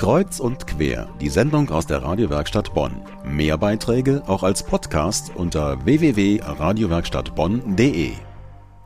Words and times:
Kreuz 0.00 0.40
und 0.40 0.66
quer, 0.66 1.14
die 1.20 1.28
Sendung 1.28 1.68
aus 1.68 1.86
der 1.86 2.02
Radiowerkstatt 2.02 2.72
Bonn. 2.72 3.02
Mehr 3.22 3.58
Beiträge 3.58 4.22
auch 4.26 4.42
als 4.42 4.64
Podcast 4.64 5.30
unter 5.36 5.84
www.radiowerkstattbonn.de. 5.84 8.12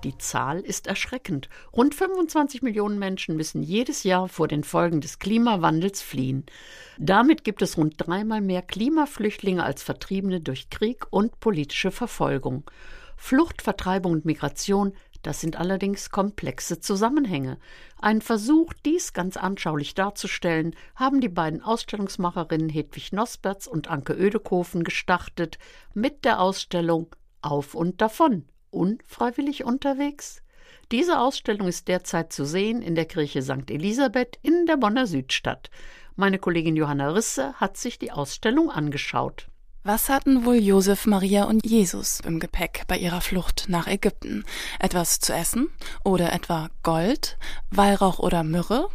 Die 0.02 0.18
Zahl 0.18 0.58
ist 0.58 0.88
erschreckend. 0.88 1.48
Rund 1.72 1.94
25 1.94 2.62
Millionen 2.62 2.98
Menschen 2.98 3.36
müssen 3.36 3.62
jedes 3.62 4.02
Jahr 4.02 4.28
vor 4.28 4.48
den 4.48 4.64
Folgen 4.64 5.00
des 5.00 5.20
Klimawandels 5.20 6.02
fliehen. 6.02 6.46
Damit 6.98 7.44
gibt 7.44 7.62
es 7.62 7.78
rund 7.78 7.94
dreimal 7.96 8.40
mehr 8.40 8.62
Klimaflüchtlinge 8.62 9.62
als 9.62 9.84
Vertriebene 9.84 10.40
durch 10.40 10.68
Krieg 10.68 11.06
und 11.10 11.38
politische 11.38 11.92
Verfolgung. 11.92 12.64
Flucht, 13.16 13.62
Vertreibung 13.62 14.10
und 14.10 14.24
Migration 14.24 14.94
das 15.26 15.40
sind 15.40 15.56
allerdings 15.56 16.10
komplexe 16.10 16.80
Zusammenhänge. 16.80 17.58
Ein 17.98 18.20
Versuch, 18.20 18.72
dies 18.84 19.14
ganz 19.14 19.36
anschaulich 19.36 19.94
darzustellen, 19.94 20.76
haben 20.94 21.20
die 21.20 21.30
beiden 21.30 21.62
Ausstellungsmacherinnen 21.62 22.68
Hedwig 22.68 23.12
Nosberts 23.12 23.66
und 23.66 23.88
Anke 23.88 24.12
Ödekofen 24.12 24.84
gestartet 24.84 25.58
mit 25.94 26.24
der 26.24 26.40
Ausstellung 26.40 27.16
Auf 27.40 27.74
und 27.74 28.00
davon. 28.00 28.44
Unfreiwillig 28.70 29.64
unterwegs? 29.64 30.42
Diese 30.92 31.18
Ausstellung 31.18 31.68
ist 31.68 31.88
derzeit 31.88 32.32
zu 32.32 32.44
sehen 32.44 32.82
in 32.82 32.94
der 32.94 33.06
Kirche 33.06 33.40
St. 33.40 33.70
Elisabeth 33.70 34.38
in 34.42 34.66
der 34.66 34.76
Bonner 34.76 35.06
Südstadt. 35.06 35.70
Meine 36.16 36.38
Kollegin 36.38 36.76
Johanna 36.76 37.08
Risse 37.08 37.54
hat 37.54 37.78
sich 37.78 37.98
die 37.98 38.12
Ausstellung 38.12 38.70
angeschaut. 38.70 39.48
Was 39.86 40.08
hatten 40.08 40.46
wohl 40.46 40.54
Josef, 40.54 41.04
Maria 41.04 41.44
und 41.44 41.66
Jesus 41.66 42.20
im 42.20 42.40
Gepäck 42.40 42.84
bei 42.88 42.96
ihrer 42.96 43.20
Flucht 43.20 43.66
nach 43.68 43.86
Ägypten? 43.86 44.46
Etwas 44.80 45.18
zu 45.18 45.34
essen? 45.34 45.68
Oder 46.02 46.32
etwa 46.32 46.70
Gold, 46.82 47.36
Weihrauch 47.70 48.18
oder 48.18 48.44
Myrrhe? 48.44 48.88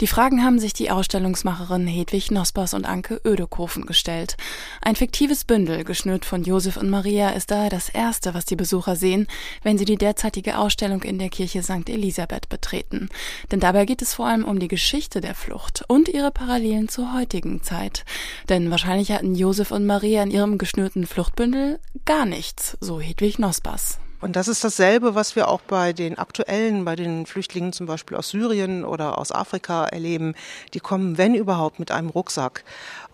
Die 0.00 0.06
Fragen 0.06 0.44
haben 0.44 0.58
sich 0.58 0.72
die 0.72 0.90
Ausstellungsmacherin 0.90 1.86
Hedwig 1.86 2.30
Nospers 2.30 2.74
und 2.74 2.84
Anke 2.84 3.20
Ödekofen 3.24 3.86
gestellt. 3.86 4.36
Ein 4.80 4.96
fiktives 4.96 5.44
Bündel, 5.44 5.84
geschnürt 5.84 6.24
von 6.24 6.44
Josef 6.44 6.76
und 6.76 6.90
Maria, 6.90 7.30
ist 7.30 7.50
daher 7.50 7.70
das 7.70 7.88
erste, 7.88 8.34
was 8.34 8.44
die 8.44 8.56
Besucher 8.56 8.96
sehen, 8.96 9.26
wenn 9.62 9.78
sie 9.78 9.84
die 9.84 9.96
derzeitige 9.96 10.58
Ausstellung 10.58 11.02
in 11.02 11.18
der 11.18 11.28
Kirche 11.28 11.62
St. 11.62 11.88
Elisabeth 11.88 12.48
betreten. 12.48 13.08
Denn 13.50 13.60
dabei 13.60 13.84
geht 13.84 14.02
es 14.02 14.14
vor 14.14 14.26
allem 14.26 14.44
um 14.44 14.58
die 14.58 14.68
Geschichte 14.68 15.20
der 15.20 15.34
Flucht 15.34 15.84
und 15.88 16.08
ihre 16.08 16.30
Parallelen 16.30 16.88
zur 16.88 17.14
heutigen 17.14 17.62
Zeit. 17.62 18.04
Denn 18.48 18.70
wahrscheinlich 18.70 19.12
hatten 19.12 19.34
Josef 19.34 19.70
und 19.70 19.86
Maria 19.86 20.22
in 20.22 20.30
ihrem 20.30 20.58
geschnürten 20.58 21.06
Fluchtbündel 21.06 21.80
gar 22.04 22.26
nichts, 22.26 22.76
so 22.80 23.00
Hedwig 23.00 23.38
Nospers. 23.38 23.98
Und 24.20 24.36
das 24.36 24.48
ist 24.48 24.64
dasselbe, 24.64 25.14
was 25.14 25.36
wir 25.36 25.48
auch 25.48 25.60
bei 25.60 25.92
den 25.92 26.18
aktuellen, 26.18 26.84
bei 26.84 26.96
den 26.96 27.26
Flüchtlingen 27.26 27.72
zum 27.72 27.86
Beispiel 27.86 28.16
aus 28.16 28.30
Syrien 28.30 28.84
oder 28.84 29.18
aus 29.18 29.30
Afrika 29.30 29.84
erleben. 29.84 30.34
Die 30.74 30.80
kommen, 30.80 31.18
wenn 31.18 31.34
überhaupt, 31.34 31.78
mit 31.78 31.90
einem 31.90 32.08
Rucksack 32.08 32.64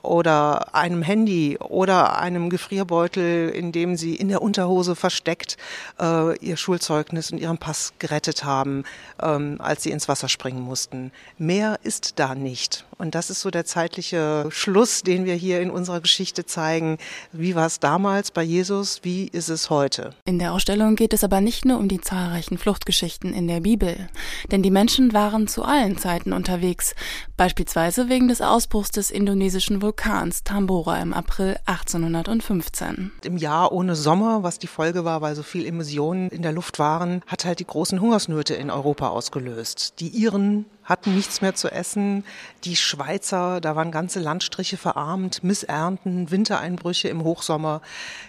oder 0.02 0.74
einem 0.74 1.02
Handy 1.02 1.58
oder 1.58 2.18
einem 2.18 2.50
Gefrierbeutel, 2.50 3.48
in 3.50 3.72
dem 3.72 3.96
sie 3.96 4.14
in 4.14 4.28
der 4.28 4.42
Unterhose 4.42 4.96
versteckt 4.96 5.56
äh, 6.00 6.36
ihr 6.38 6.56
Schulzeugnis 6.56 7.30
und 7.30 7.38
ihren 7.38 7.58
Pass 7.58 7.92
gerettet 7.98 8.44
haben, 8.44 8.84
ähm, 9.20 9.56
als 9.60 9.82
sie 9.82 9.90
ins 9.90 10.08
Wasser 10.08 10.28
springen 10.28 10.60
mussten. 10.60 11.12
Mehr 11.38 11.78
ist 11.82 12.18
da 12.18 12.34
nicht. 12.34 12.84
Und 12.98 13.14
das 13.14 13.30
ist 13.30 13.40
so 13.40 13.50
der 13.50 13.64
zeitliche 13.64 14.46
Schluss, 14.50 15.02
den 15.02 15.24
wir 15.24 15.34
hier 15.34 15.60
in 15.60 15.70
unserer 15.70 16.00
Geschichte 16.00 16.46
zeigen. 16.46 16.98
Wie 17.32 17.54
war 17.54 17.66
es 17.66 17.80
damals 17.80 18.30
bei 18.30 18.42
Jesus? 18.42 19.00
Wie 19.02 19.26
ist 19.26 19.48
es 19.48 19.70
heute? 19.70 20.14
In 20.24 20.38
der 20.38 20.52
Ausstellung 20.52 20.91
geht 20.96 21.12
es 21.12 21.24
aber 21.24 21.40
nicht 21.40 21.64
nur 21.64 21.78
um 21.78 21.88
die 21.88 22.00
zahlreichen 22.00 22.58
Fluchtgeschichten 22.58 23.32
in 23.32 23.48
der 23.48 23.60
Bibel. 23.60 24.08
Denn 24.50 24.62
die 24.62 24.70
Menschen 24.70 25.12
waren 25.12 25.48
zu 25.48 25.62
allen 25.64 25.98
Zeiten 25.98 26.32
unterwegs. 26.32 26.94
Beispielsweise 27.42 28.08
wegen 28.08 28.28
des 28.28 28.40
Ausbruchs 28.40 28.92
des 28.92 29.10
indonesischen 29.10 29.82
Vulkans 29.82 30.44
Tambora 30.44 31.02
im 31.02 31.12
April 31.12 31.58
1815. 31.66 33.10
Im 33.24 33.36
Jahr 33.36 33.72
ohne 33.72 33.96
Sommer, 33.96 34.44
was 34.44 34.60
die 34.60 34.68
Folge 34.68 35.04
war, 35.04 35.22
weil 35.22 35.34
so 35.34 35.42
viel 35.42 35.66
Emissionen 35.66 36.28
in 36.28 36.42
der 36.42 36.52
Luft 36.52 36.78
waren, 36.78 37.20
hat 37.26 37.44
halt 37.44 37.58
die 37.58 37.66
großen 37.66 38.00
Hungersnöte 38.00 38.54
in 38.54 38.70
Europa 38.70 39.08
ausgelöst. 39.08 39.94
Die 39.98 40.10
Iren 40.10 40.66
hatten 40.84 41.16
nichts 41.16 41.40
mehr 41.40 41.56
zu 41.56 41.68
essen. 41.68 42.22
Die 42.62 42.76
Schweizer, 42.76 43.60
da 43.60 43.74
waren 43.74 43.90
ganze 43.90 44.20
Landstriche 44.20 44.76
verarmt, 44.76 45.42
Missernten, 45.42 46.30
Wintereinbrüche 46.30 47.08
im 47.08 47.24
Hochsommer. 47.24 47.80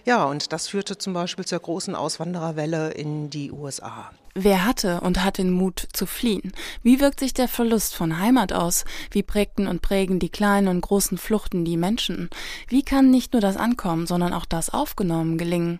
Ja, 0.06 0.24
und 0.24 0.52
das 0.54 0.70
führte 0.70 0.98
zum 0.98 1.14
Beispiel 1.14 1.46
zur 1.46 1.60
großen 1.60 1.94
Auswandererwelle 1.94 2.90
in 2.90 3.30
die 3.30 3.52
USA. 3.52 4.10
Wer 4.36 4.66
hatte 4.66 5.02
und 5.02 5.24
hat 5.24 5.38
den 5.38 5.52
Mut 5.52 5.88
zu 5.94 6.08
fliehen? 6.08 6.54
Wie 6.82 7.00
wirkt 7.00 7.20
sich 7.20 7.36
der 7.36 7.48
Verlust 7.48 7.94
von 7.94 8.18
Heimat 8.18 8.52
aus? 8.52 8.84
Wie 9.12 9.22
prägten 9.22 9.68
und 9.68 9.84
prägen 9.84 10.18
die 10.18 10.30
kleinen 10.30 10.70
und 10.70 10.82
großen 10.82 11.20
Fluchten 11.20 11.66
die 11.66 11.78
Menschen? 11.78 12.32
Wie 12.68 12.82
kann 12.82 13.12
nicht 13.12 13.34
nur 13.34 13.42
das 13.42 13.58
Ankommen, 13.58 14.08
sondern 14.08 14.34
auch 14.34 14.46
das 14.46 14.72
Aufgenommen 14.72 15.38
gelingen? 15.38 15.80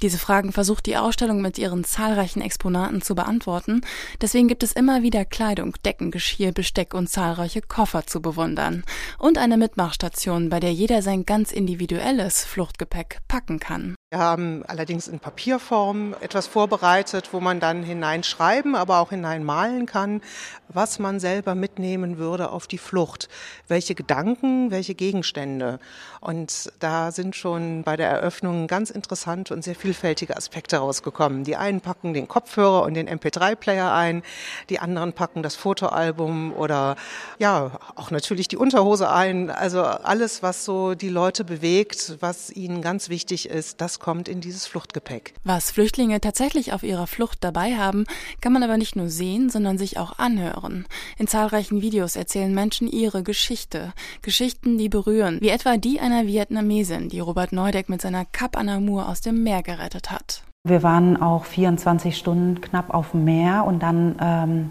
Diese 0.00 0.16
Fragen 0.16 0.50
versucht 0.52 0.86
die 0.86 0.96
Ausstellung 0.96 1.42
mit 1.42 1.58
ihren 1.58 1.84
zahlreichen 1.84 2.40
Exponaten 2.40 3.02
zu 3.02 3.14
beantworten. 3.14 3.82
Deswegen 4.22 4.48
gibt 4.48 4.62
es 4.62 4.72
immer 4.72 5.02
wieder 5.02 5.26
Kleidung, 5.26 5.74
Decken, 5.84 6.10
Geschirr, 6.10 6.52
Besteck 6.52 6.94
und 6.94 7.10
zahlreiche 7.10 7.60
Koffer 7.60 8.06
zu 8.06 8.22
bewundern. 8.22 8.82
Und 9.18 9.36
eine 9.36 9.58
Mitmachstation, 9.58 10.48
bei 10.48 10.58
der 10.58 10.72
jeder 10.72 11.02
sein 11.02 11.26
ganz 11.26 11.52
individuelles 11.52 12.46
Fluchtgepäck 12.46 13.18
packen 13.28 13.60
kann. 13.60 13.94
Wir 14.12 14.18
haben 14.18 14.64
allerdings 14.66 15.06
in 15.06 15.20
Papierform 15.20 16.16
etwas 16.20 16.48
vorbereitet, 16.48 17.28
wo 17.30 17.38
man 17.38 17.60
dann 17.60 17.84
hineinschreiben, 17.84 18.74
aber 18.74 18.98
auch 18.98 19.10
hineinmalen 19.10 19.86
kann, 19.86 20.20
was 20.68 20.98
man 20.98 21.20
selber 21.20 21.54
mitnehmen 21.54 22.18
würde 22.18 22.50
auf 22.50 22.66
die 22.66 22.78
Flucht. 22.78 23.28
Welche 23.68 23.94
Gedanken, 23.94 24.72
welche 24.72 24.96
Gegenstände. 24.96 25.78
Und 26.20 26.72
da 26.80 27.12
sind 27.12 27.36
schon 27.36 27.84
bei 27.84 27.96
der 27.96 28.10
Eröffnung 28.10 28.66
ganz 28.66 28.90
interessante 28.90 29.54
und 29.54 29.62
sehr 29.62 29.76
vielfältige 29.76 30.36
Aspekte 30.36 30.78
rausgekommen. 30.78 31.44
Die 31.44 31.54
einen 31.54 31.80
packen 31.80 32.12
den 32.12 32.26
Kopfhörer 32.26 32.82
und 32.82 32.94
den 32.94 33.08
MP3-Player 33.08 33.92
ein, 33.92 34.24
die 34.70 34.80
anderen 34.80 35.12
packen 35.12 35.44
das 35.44 35.54
Fotoalbum 35.54 36.52
oder 36.52 36.96
ja, 37.38 37.78
auch 37.94 38.10
natürlich 38.10 38.48
die 38.48 38.56
Unterhose 38.56 39.08
ein. 39.08 39.50
Also 39.50 39.84
alles, 39.84 40.42
was 40.42 40.64
so 40.64 40.96
die 40.96 41.10
Leute 41.10 41.44
bewegt, 41.44 42.16
was 42.18 42.50
ihnen 42.50 42.82
ganz 42.82 43.08
wichtig 43.08 43.48
ist, 43.48 43.80
das 43.80 43.99
kommt 44.00 44.28
in 44.28 44.40
dieses 44.40 44.66
Fluchtgepäck. 44.66 45.34
Was 45.44 45.70
Flüchtlinge 45.70 46.20
tatsächlich 46.20 46.72
auf 46.72 46.82
ihrer 46.82 47.06
Flucht 47.06 47.44
dabei 47.44 47.76
haben, 47.76 48.04
kann 48.40 48.52
man 48.52 48.62
aber 48.62 48.76
nicht 48.76 48.96
nur 48.96 49.08
sehen, 49.08 49.50
sondern 49.50 49.78
sich 49.78 49.98
auch 49.98 50.18
anhören. 50.18 50.86
In 51.18 51.28
zahlreichen 51.28 51.82
Videos 51.82 52.16
erzählen 52.16 52.52
Menschen 52.52 52.88
ihre 52.88 53.22
Geschichte. 53.22 53.92
Geschichten, 54.22 54.78
die 54.78 54.88
berühren, 54.88 55.38
wie 55.40 55.50
etwa 55.50 55.76
die 55.76 56.00
einer 56.00 56.26
Vietnamesin, 56.26 57.08
die 57.08 57.20
Robert 57.20 57.52
Neudeck 57.52 57.88
mit 57.88 58.00
seiner 58.00 58.24
Cap 58.24 58.56
Anamur 58.56 59.08
aus 59.08 59.20
dem 59.20 59.42
Meer 59.44 59.62
gerettet 59.62 60.10
hat. 60.10 60.42
Wir 60.64 60.82
waren 60.82 61.20
auch 61.20 61.44
24 61.44 62.16
Stunden 62.16 62.60
knapp 62.60 62.92
auf 62.92 63.12
dem 63.12 63.24
Meer 63.24 63.64
und 63.66 63.82
dann 63.82 64.16
ähm, 64.20 64.70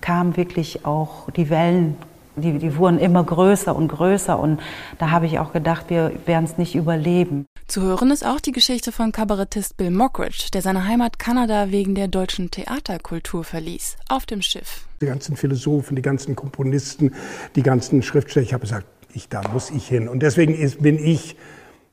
kamen 0.00 0.36
wirklich 0.36 0.84
auch 0.84 1.30
die 1.30 1.48
Wellen 1.48 1.96
die, 2.36 2.58
die 2.58 2.76
wurden 2.76 2.98
immer 2.98 3.22
größer 3.24 3.74
und 3.74 3.88
größer 3.88 4.38
und 4.38 4.60
da 4.98 5.10
habe 5.10 5.26
ich 5.26 5.38
auch 5.38 5.52
gedacht, 5.52 5.86
wir 5.88 6.12
werden 6.26 6.44
es 6.44 6.58
nicht 6.58 6.74
überleben. 6.74 7.46
Zu 7.72 7.80
hören 7.80 8.10
ist 8.10 8.26
auch 8.26 8.38
die 8.38 8.52
Geschichte 8.52 8.92
von 8.92 9.12
Kabarettist 9.12 9.78
Bill 9.78 9.90
Mockridge, 9.90 10.48
der 10.52 10.60
seine 10.60 10.84
Heimat 10.84 11.18
Kanada 11.18 11.70
wegen 11.70 11.94
der 11.94 12.06
deutschen 12.06 12.50
Theaterkultur 12.50 13.44
verließ, 13.44 13.96
auf 14.10 14.26
dem 14.26 14.42
Schiff. 14.42 14.86
Die 15.00 15.06
ganzen 15.06 15.36
Philosophen, 15.36 15.96
die 15.96 16.02
ganzen 16.02 16.36
Komponisten, 16.36 17.14
die 17.56 17.62
ganzen 17.62 18.02
Schriftsteller, 18.02 18.44
ich 18.44 18.52
habe 18.52 18.60
gesagt, 18.60 18.86
ich, 19.14 19.30
da 19.30 19.48
muss 19.48 19.70
ich 19.70 19.88
hin. 19.88 20.06
Und 20.06 20.22
deswegen 20.22 20.54
ist, 20.54 20.82
bin 20.82 20.98
ich 20.98 21.34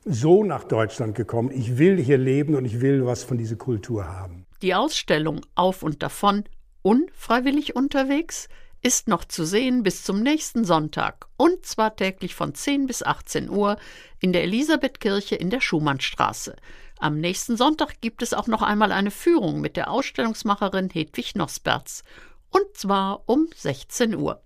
so 0.04 0.44
nach 0.44 0.64
Deutschland 0.64 1.14
gekommen. 1.14 1.50
Ich 1.50 1.78
will 1.78 1.96
hier 1.96 2.18
leben 2.18 2.56
und 2.56 2.66
ich 2.66 2.82
will 2.82 3.06
was 3.06 3.24
von 3.24 3.38
dieser 3.38 3.56
Kultur 3.56 4.04
haben. 4.04 4.44
Die 4.60 4.74
Ausstellung 4.74 5.40
Auf 5.54 5.82
und 5.82 6.02
davon 6.02 6.44
unfreiwillig 6.82 7.74
unterwegs 7.74 8.50
ist 8.82 9.08
noch 9.08 9.24
zu 9.24 9.44
sehen 9.44 9.82
bis 9.82 10.04
zum 10.04 10.22
nächsten 10.22 10.64
Sonntag 10.64 11.26
und 11.36 11.66
zwar 11.66 11.96
täglich 11.96 12.34
von 12.34 12.54
10 12.54 12.86
bis 12.86 13.02
18 13.02 13.50
Uhr 13.50 13.76
in 14.20 14.32
der 14.32 14.42
Elisabethkirche 14.44 15.36
in 15.36 15.50
der 15.50 15.60
Schumannstraße. 15.60 16.56
Am 16.98 17.18
nächsten 17.18 17.56
Sonntag 17.56 18.00
gibt 18.00 18.22
es 18.22 18.34
auch 18.34 18.46
noch 18.46 18.62
einmal 18.62 18.92
eine 18.92 19.10
Führung 19.10 19.60
mit 19.60 19.76
der 19.76 19.90
Ausstellungsmacherin 19.90 20.90
Hedwig 20.90 21.34
Nosberts 21.34 22.04
und 22.50 22.74
zwar 22.74 23.22
um 23.26 23.48
16 23.54 24.14
Uhr. 24.14 24.42